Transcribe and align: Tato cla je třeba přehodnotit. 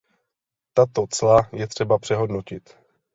Tato 0.73 1.07
cla 1.07 1.49
je 1.53 1.67
třeba 1.67 1.99
přehodnotit. 1.99 2.75